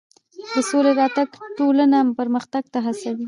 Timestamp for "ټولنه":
1.57-1.97